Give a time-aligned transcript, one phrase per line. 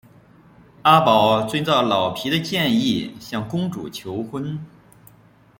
[0.81, 4.57] 阿宝遵照老皮的建议向公主求婚。